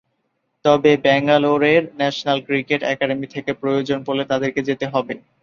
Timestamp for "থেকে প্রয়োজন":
3.35-3.99